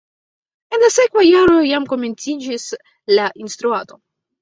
[0.77, 2.67] En la sekva jaro jam komenciĝis
[3.17, 4.05] la instruado.